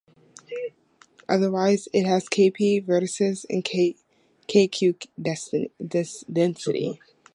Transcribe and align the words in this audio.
Otherwise 1.29 1.87
it 1.93 2.05
has 2.07 2.25
"kp" 2.27 2.83
vertices 2.83 3.45
and 3.51 3.63
"kq" 4.47 5.07
density. 6.33 6.99